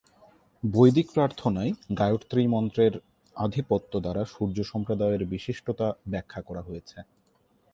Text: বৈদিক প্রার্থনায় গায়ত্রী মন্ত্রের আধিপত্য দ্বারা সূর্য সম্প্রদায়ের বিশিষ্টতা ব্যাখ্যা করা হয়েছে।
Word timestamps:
বৈদিক 0.63 1.07
প্রার্থনায় 1.13 1.71
গায়ত্রী 1.97 2.43
মন্ত্রের 2.47 2.93
আধিপত্য 3.35 3.91
দ্বারা 3.99 4.23
সূর্য 4.25 4.57
সম্প্রদায়ের 4.63 5.21
বিশিষ্টতা 5.25 5.87
ব্যাখ্যা 6.09 6.41
করা 6.41 6.61
হয়েছে। 6.61 6.97